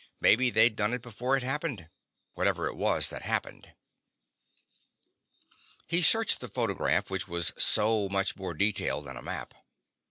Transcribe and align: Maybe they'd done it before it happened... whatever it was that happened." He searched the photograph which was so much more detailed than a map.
Maybe 0.19 0.49
they'd 0.49 0.75
done 0.75 0.95
it 0.95 1.03
before 1.03 1.37
it 1.37 1.43
happened... 1.43 1.87
whatever 2.33 2.65
it 2.65 2.75
was 2.75 3.11
that 3.11 3.21
happened." 3.21 3.75
He 5.85 6.01
searched 6.01 6.39
the 6.39 6.47
photograph 6.47 7.11
which 7.11 7.27
was 7.27 7.53
so 7.55 8.09
much 8.09 8.35
more 8.35 8.55
detailed 8.55 9.05
than 9.05 9.15
a 9.15 9.21
map. 9.21 9.53